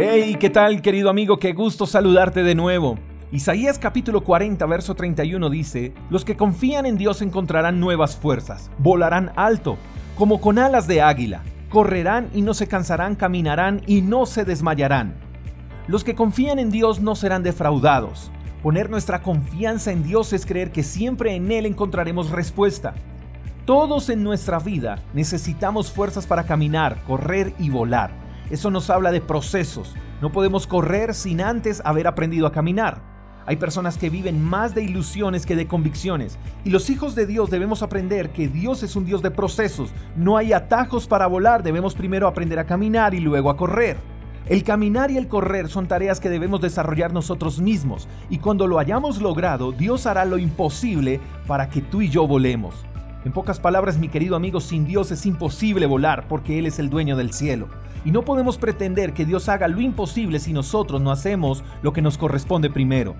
[0.00, 1.40] Hey, ¿qué tal querido amigo?
[1.40, 3.00] Qué gusto saludarte de nuevo.
[3.32, 9.32] Isaías capítulo 40, verso 31 dice, Los que confían en Dios encontrarán nuevas fuerzas, volarán
[9.34, 9.76] alto,
[10.16, 15.16] como con alas de águila, correrán y no se cansarán, caminarán y no se desmayarán.
[15.88, 18.30] Los que confían en Dios no serán defraudados.
[18.62, 22.94] Poner nuestra confianza en Dios es creer que siempre en Él encontraremos respuesta.
[23.64, 28.27] Todos en nuestra vida necesitamos fuerzas para caminar, correr y volar.
[28.50, 29.94] Eso nos habla de procesos.
[30.20, 33.02] No podemos correr sin antes haber aprendido a caminar.
[33.46, 36.38] Hay personas que viven más de ilusiones que de convicciones.
[36.64, 39.90] Y los hijos de Dios debemos aprender que Dios es un Dios de procesos.
[40.16, 41.62] No hay atajos para volar.
[41.62, 43.96] Debemos primero aprender a caminar y luego a correr.
[44.48, 48.08] El caminar y el correr son tareas que debemos desarrollar nosotros mismos.
[48.28, 52.74] Y cuando lo hayamos logrado, Dios hará lo imposible para que tú y yo volemos.
[53.24, 56.88] En pocas palabras, mi querido amigo, sin Dios es imposible volar porque Él es el
[56.88, 57.68] dueño del cielo.
[58.04, 62.02] Y no podemos pretender que Dios haga lo imposible si nosotros no hacemos lo que
[62.02, 63.14] nos corresponde primero.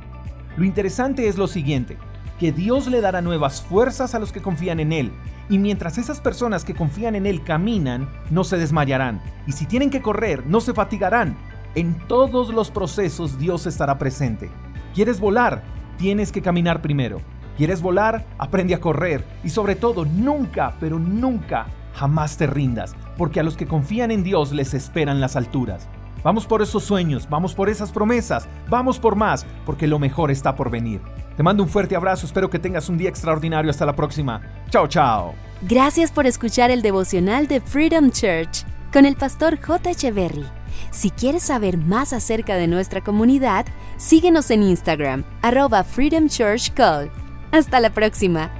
[0.56, 1.98] Lo interesante es lo siguiente,
[2.39, 5.12] que Dios le dará nuevas fuerzas a los que confían en Él.
[5.48, 9.20] Y mientras esas personas que confían en Él caminan, no se desmayarán.
[9.47, 11.36] Y si tienen que correr, no se fatigarán.
[11.74, 14.50] En todos los procesos Dios estará presente.
[14.95, 15.62] ¿Quieres volar?
[15.97, 17.20] Tienes que caminar primero.
[17.56, 18.24] ¿Quieres volar?
[18.39, 21.67] Aprende a correr y sobre todo nunca, pero nunca,
[21.98, 25.88] jamás te rindas, porque a los que confían en Dios les esperan las alturas.
[26.22, 30.55] Vamos por esos sueños, vamos por esas promesas, vamos por más, porque lo mejor está
[30.55, 31.00] por venir.
[31.36, 33.70] Te mando un fuerte abrazo, espero que tengas un día extraordinario.
[33.70, 34.42] Hasta la próxima.
[34.70, 35.34] Chao, chao.
[35.62, 39.90] Gracias por escuchar el devocional de Freedom Church con el pastor J.
[39.90, 40.46] Echeverry.
[40.90, 47.10] Si quieres saber más acerca de nuestra comunidad, síguenos en Instagram, arroba Freedom Church Call.
[47.52, 48.50] Hasta la próxima.